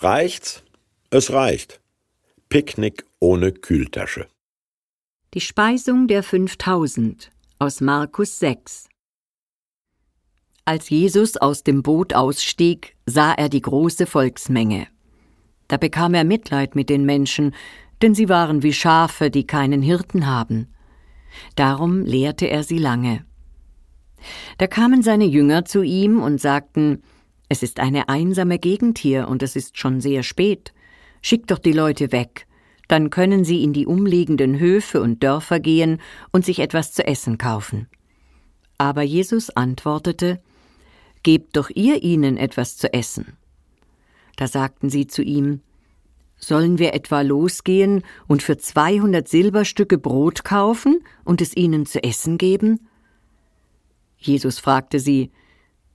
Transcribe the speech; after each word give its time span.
Reicht's? 0.00 0.62
Es 1.10 1.32
reicht. 1.32 1.80
Picknick 2.48 3.04
ohne 3.18 3.50
Kühltasche. 3.50 4.28
Die 5.34 5.40
Speisung 5.40 6.06
der 6.06 6.22
5000 6.22 7.32
aus 7.58 7.80
Markus 7.80 8.38
6. 8.38 8.88
Als 10.64 10.88
Jesus 10.88 11.36
aus 11.36 11.64
dem 11.64 11.82
Boot 11.82 12.14
ausstieg, 12.14 12.94
sah 13.06 13.32
er 13.32 13.48
die 13.48 13.60
große 13.60 14.06
Volksmenge. 14.06 14.86
Da 15.66 15.78
bekam 15.78 16.14
er 16.14 16.22
Mitleid 16.22 16.76
mit 16.76 16.90
den 16.90 17.04
Menschen, 17.04 17.52
denn 18.00 18.14
sie 18.14 18.28
waren 18.28 18.62
wie 18.62 18.72
Schafe, 18.72 19.32
die 19.32 19.48
keinen 19.48 19.82
Hirten 19.82 20.26
haben. 20.26 20.68
Darum 21.56 22.04
lehrte 22.04 22.46
er 22.46 22.62
sie 22.62 22.78
lange. 22.78 23.24
Da 24.58 24.68
kamen 24.68 25.02
seine 25.02 25.24
Jünger 25.24 25.64
zu 25.64 25.82
ihm 25.82 26.22
und 26.22 26.40
sagten, 26.40 27.02
es 27.48 27.62
ist 27.62 27.80
eine 27.80 28.08
einsame 28.08 28.58
Gegend 28.58 28.98
hier 28.98 29.28
und 29.28 29.42
es 29.42 29.56
ist 29.56 29.78
schon 29.78 30.00
sehr 30.00 30.22
spät. 30.22 30.72
Schick 31.22 31.46
doch 31.46 31.58
die 31.58 31.72
Leute 31.72 32.12
weg, 32.12 32.46
dann 32.88 33.10
können 33.10 33.44
sie 33.44 33.62
in 33.62 33.72
die 33.72 33.86
umliegenden 33.86 34.58
Höfe 34.58 35.00
und 35.00 35.22
Dörfer 35.22 35.60
gehen 35.60 36.00
und 36.32 36.44
sich 36.44 36.58
etwas 36.58 36.92
zu 36.92 37.06
essen 37.06 37.38
kaufen. 37.38 37.88
Aber 38.78 39.02
Jesus 39.02 39.50
antwortete, 39.50 40.40
Gebt 41.24 41.56
doch 41.56 41.68
ihr 41.68 42.02
ihnen 42.04 42.36
etwas 42.36 42.76
zu 42.76 42.92
essen. 42.92 43.36
Da 44.36 44.46
sagten 44.46 44.88
sie 44.88 45.08
zu 45.08 45.22
ihm, 45.22 45.60
Sollen 46.38 46.78
wir 46.78 46.94
etwa 46.94 47.22
losgehen 47.22 48.04
und 48.28 48.44
für 48.44 48.56
zweihundert 48.56 49.26
Silberstücke 49.26 49.98
Brot 49.98 50.44
kaufen 50.44 51.00
und 51.24 51.40
es 51.40 51.56
ihnen 51.56 51.84
zu 51.84 52.02
essen 52.02 52.38
geben? 52.38 52.86
Jesus 54.16 54.60
fragte 54.60 55.00
sie, 55.00 55.32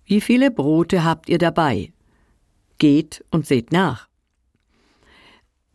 Wie 0.05 0.21
viele 0.21 0.51
Brote 0.51 1.03
habt 1.03 1.29
ihr 1.29 1.37
dabei? 1.37 1.93
Geht 2.77 3.23
und 3.31 3.45
seht 3.45 3.71
nach. 3.71 4.07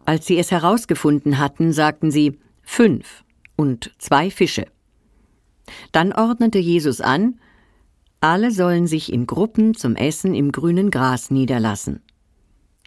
Als 0.05 0.27
sie 0.27 0.39
es 0.39 0.51
herausgefunden 0.51 1.39
hatten, 1.39 1.73
sagten 1.73 2.11
sie 2.11 2.39
fünf 2.63 3.25
und 3.57 3.93
zwei 3.99 4.31
Fische. 4.31 4.67
Dann 5.93 6.13
ordnete 6.13 6.59
Jesus 6.59 7.01
an, 7.01 7.41
alle 8.21 8.51
sollen 8.51 8.87
sich 8.87 9.13
in 9.13 9.27
Gruppen 9.27 9.75
zum 9.75 9.97
Essen 9.97 10.35
im 10.35 10.51
grünen 10.51 10.91
Gras 10.91 11.31
niederlassen. 11.31 12.03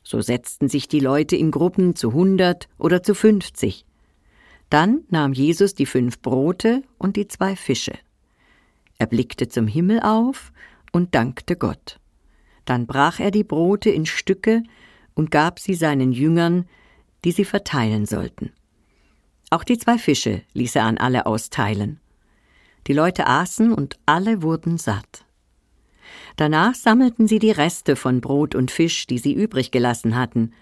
So 0.03 0.19
setzten 0.19 0.67
sich 0.67 0.87
die 0.87 0.99
Leute 0.99 1.35
in 1.35 1.51
Gruppen 1.51 1.95
zu 1.95 2.11
hundert 2.11 2.67
oder 2.77 3.03
zu 3.03 3.15
fünfzig. 3.15 3.85
Dann 4.69 5.03
nahm 5.09 5.33
Jesus 5.33 5.75
die 5.75 5.85
fünf 5.85 6.21
Brote 6.21 6.81
und 6.97 7.15
die 7.17 7.27
zwei 7.27 7.55
Fische. 7.55 7.93
Er 8.97 9.05
blickte 9.05 9.47
zum 9.47 9.67
Himmel 9.67 9.99
auf 10.01 10.51
und 10.91 11.15
dankte 11.15 11.55
Gott. 11.55 11.99
Dann 12.65 12.87
brach 12.87 13.19
er 13.19 13.31
die 13.31 13.43
Brote 13.43 13.89
in 13.89 14.05
Stücke 14.05 14.63
und 15.13 15.31
gab 15.31 15.59
sie 15.59 15.73
seinen 15.73 16.11
Jüngern, 16.11 16.67
die 17.23 17.31
sie 17.31 17.45
verteilen 17.45 18.05
sollten. 18.05 18.51
Auch 19.49 19.63
die 19.63 19.77
zwei 19.77 19.97
Fische 19.97 20.43
ließ 20.53 20.75
er 20.75 20.85
an 20.85 20.97
alle 20.97 21.25
austeilen. 21.25 21.99
Die 22.87 22.93
Leute 22.93 23.27
aßen 23.27 23.73
und 23.73 23.99
alle 24.05 24.41
wurden 24.41 24.77
satt. 24.77 25.25
Danach 26.35 26.75
sammelten 26.75 27.27
sie 27.27 27.39
die 27.39 27.51
Reste 27.51 27.95
von 27.95 28.21
Brot 28.21 28.55
und 28.55 28.71
Fisch, 28.71 29.07
die 29.07 29.17
sie 29.17 29.33
übrig 29.33 29.71
gelassen 29.71 30.15
hatten, 30.15 30.53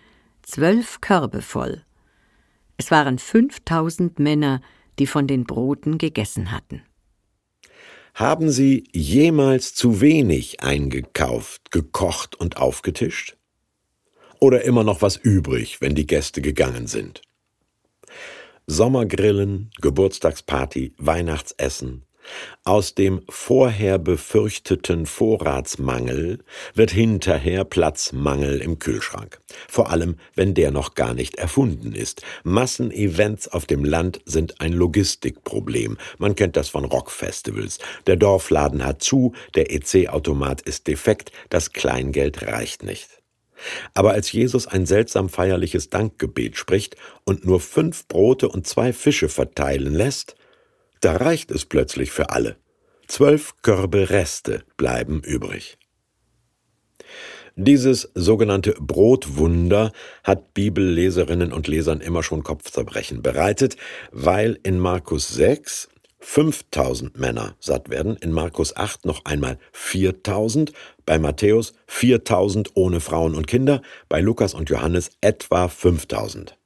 zwölf 0.42 1.02
Körbe 1.02 1.42
voll. 1.42 1.84
Es 2.78 2.92
waren 2.92 3.20
fünftausend 3.20 4.20
Männer, 4.20 4.62
die 4.98 5.08
von 5.08 5.28
den 5.28 5.46
Broten 5.46 5.98
gegessen 5.98 6.52
hatten. 6.52 6.82
Haben 8.20 8.50
Sie 8.50 8.84
jemals 8.92 9.74
zu 9.76 10.02
wenig 10.02 10.60
eingekauft, 10.60 11.72
gekocht 11.72 12.36
und 12.36 12.58
aufgetischt? 12.58 13.38
Oder 14.42 14.66
immer 14.66 14.84
noch 14.84 15.02
was 15.02 15.16
übrig, 15.16 15.80
wenn 15.80 15.96
die 15.96 16.06
Gäste 16.06 16.42
gegangen 16.42 16.88
sind? 16.88 17.22
Sommergrillen, 18.68 19.72
Geburtstagsparty, 19.80 20.96
Weihnachtsessen, 20.98 22.04
aus 22.64 22.96
dem 22.96 23.22
vorher 23.30 23.98
befürchteten 23.98 25.06
Vorratsmangel 25.06 26.40
wird 26.74 26.92
hinterher 26.92 27.64
Platzmangel 27.64 28.62
im 28.62 28.80
Kühlschrank. 28.80 29.40
Vor 29.68 29.90
allem, 29.90 30.18
wenn 30.36 30.54
der 30.54 30.72
noch 30.72 30.96
gar 30.96 31.14
nicht 31.14 31.36
erfunden 31.36 31.94
ist. 31.94 32.22
Massenevents 32.44 33.48
auf 33.48 33.66
dem 33.66 33.84
Land 33.84 34.22
sind 34.26 34.62
ein 34.62 34.74
Logistikproblem. 34.74 35.98
Man 36.18 36.36
kennt 36.36 36.56
das 36.56 36.70
von 36.70 36.86
Rockfestivals. 36.86 37.80
Der 38.08 38.16
Dorfladen 38.16 38.86
hat 38.86 39.02
zu, 39.02 39.34
der 39.56 39.72
EC-Automat 39.72 40.62
ist 40.62 40.88
defekt, 40.88 41.32
das 41.50 41.74
Kleingeld 41.74 42.44
reicht 42.44 42.84
nicht. 42.84 43.20
Aber 43.94 44.12
als 44.12 44.32
Jesus 44.32 44.68
ein 44.68 44.86
seltsam 44.86 45.30
feierliches 45.30 45.90
Dankgebet 45.90 46.58
spricht 46.58 46.96
und 47.26 47.46
nur 47.46 47.60
fünf 47.60 48.08
Brote 48.08 48.50
und 48.50 48.68
zwei 48.68 48.94
Fische 48.94 49.30
verteilen 49.30 49.94
lässt, 49.94 50.36
da 51.02 51.16
reicht 51.18 51.52
es 51.52 51.66
plötzlich 51.66 52.12
für 52.12 52.30
alle. 52.30 52.58
Zwölf 53.08 53.56
Körbe 53.62 54.10
Reste 54.10 54.64
bleiben 54.78 55.22
übrig. 55.22 55.78
Dieses 57.56 58.10
sogenannte 58.16 58.74
Brotwunder 58.80 59.92
hat 60.24 60.54
Bibelleserinnen 60.54 61.52
und 61.52 61.68
Lesern 61.68 62.00
immer 62.00 62.24
schon 62.24 62.44
Kopfzerbrechen 62.44 63.22
bereitet, 63.22 63.76
weil 64.12 64.60
in 64.64 64.80
Markus 64.80 65.28
6 65.30 65.90
5000 66.22 67.18
Männer 67.18 67.56
satt 67.60 67.90
werden, 67.90 68.18
in 68.18 68.32
Markus 68.32 68.76
8 68.76 69.06
noch 69.06 69.26
einmal 69.26 69.58
4000, 69.72 70.74
bei 71.06 71.18
Matthäus 71.18 71.74
4000 71.88 72.72
ohne 72.76 73.00
Frauen 73.00 73.36
und 73.36 73.48
Kinder, 73.48 73.82
bei 74.10 74.22
Lukas 74.22 74.54
und 74.54 74.70
Johannes 74.70 75.12
etwa 75.22 75.68
5000. 75.68 76.58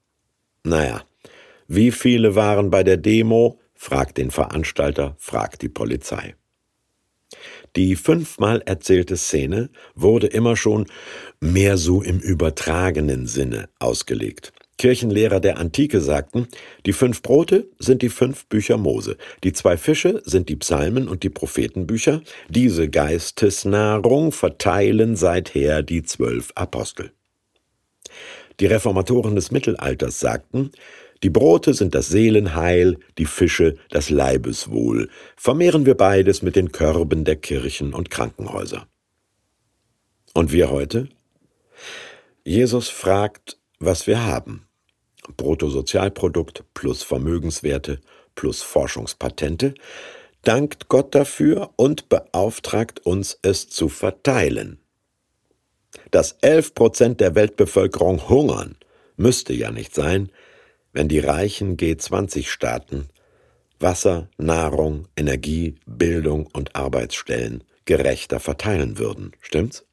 Naja, 0.63 1.03
wie 1.67 1.91
viele 1.91 2.35
waren 2.35 2.69
bei 2.69 2.83
der 2.83 2.97
Demo? 2.97 3.59
Fragt 3.83 4.17
den 4.17 4.31
Veranstalter, 4.31 5.15
fragt 5.19 5.61
die 5.61 5.67
Polizei. 5.67 6.35
Die 7.75 7.97
fünfmal 7.97 8.61
erzählte 8.65 9.17
Szene 9.17 9.69
wurde 9.93 10.27
immer 10.27 10.55
schon 10.55 10.85
mehr 11.41 11.77
so 11.77 12.01
im 12.01 12.19
übertragenen 12.19 13.27
Sinne 13.27 13.67
ausgelegt. 13.79 14.53
Kirchenlehrer 14.77 15.41
der 15.41 15.57
Antike 15.57 15.99
sagten, 15.99 16.47
die 16.85 16.93
fünf 16.93 17.21
Brote 17.21 17.67
sind 17.77 18.01
die 18.01 18.09
fünf 18.09 18.45
Bücher 18.45 18.77
Mose, 18.77 19.17
die 19.43 19.51
zwei 19.51 19.75
Fische 19.75 20.21
sind 20.23 20.47
die 20.47 20.55
Psalmen 20.55 21.09
und 21.09 21.23
die 21.23 21.29
Prophetenbücher, 21.29 22.21
diese 22.47 22.89
Geistesnahrung 22.89 24.31
verteilen 24.31 25.17
seither 25.17 25.83
die 25.83 26.03
zwölf 26.03 26.53
Apostel. 26.55 27.11
Die 28.59 28.65
Reformatoren 28.67 29.35
des 29.35 29.51
Mittelalters 29.51 30.21
sagten, 30.21 30.71
die 31.23 31.29
Brote 31.29 31.73
sind 31.73 31.95
das 31.95 32.09
Seelenheil, 32.09 32.97
die 33.17 33.25
Fische 33.25 33.77
das 33.89 34.09
Leibeswohl. 34.09 35.09
Vermehren 35.37 35.85
wir 35.85 35.95
beides 35.95 36.41
mit 36.41 36.55
den 36.55 36.71
Körben 36.71 37.23
der 37.23 37.37
Kirchen 37.37 37.93
und 37.93 38.11
Krankenhäuser. 38.11 38.87
Und 40.33 40.51
wir 40.51 40.69
heute? 40.69 41.07
Jesus 42.43 42.89
fragt, 42.89 43.57
was 43.79 44.05
wir 44.05 44.25
haben. 44.25 44.67
Bruttosozialprodukt 45.37 46.65
plus 46.73 47.03
Vermögenswerte 47.03 48.01
plus 48.35 48.61
Forschungspatente, 48.61 49.73
dankt 50.41 50.89
Gott 50.89 51.15
dafür 51.15 51.71
und 51.75 52.09
beauftragt 52.09 53.05
uns, 53.05 53.37
es 53.41 53.69
zu 53.69 53.89
verteilen. 53.89 54.79
Dass 56.11 56.33
elf 56.41 56.73
Prozent 56.73 57.21
der 57.21 57.35
Weltbevölkerung 57.35 58.27
hungern, 58.27 58.75
müsste 59.15 59.53
ja 59.53 59.71
nicht 59.71 59.93
sein, 59.93 60.31
wenn 60.93 61.07
die 61.07 61.19
reichen 61.19 61.75
G20-Staaten 61.75 63.09
Wasser, 63.79 64.29
Nahrung, 64.37 65.07
Energie, 65.17 65.75
Bildung 65.85 66.47
und 66.53 66.75
Arbeitsstellen 66.75 67.63
gerechter 67.85 68.39
verteilen 68.39 68.97
würden. 68.97 69.33
Stimmt's? 69.41 69.85